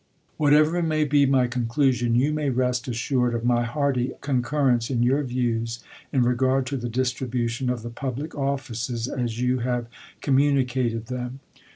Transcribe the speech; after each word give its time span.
Whatever 0.37 0.81
may 0.81 1.03
be 1.03 1.27
my 1.27 1.45
conclusion, 1.45 2.15
you 2.15 2.33
may 2.33 2.49
rest 2.49 2.87
assured 2.87 3.35
of 3.35 3.45
my 3.45 3.65
hearty 3.65 4.13
concurrence 4.21 4.89
in 4.89 5.03
your 5.03 5.21
views 5.21 5.83
in 6.11 6.23
regard 6.23 6.65
to 6.65 6.75
the 6.75 6.89
distribution 6.89 7.69
of 7.69 7.83
the 7.83 7.91
public 7.91 8.33
offices 8.33 9.07
as 9.07 9.39
you 9.39 9.59
have 9.59 9.85
communi 10.19 10.65
cated 10.67 11.05
them. 11.05 11.39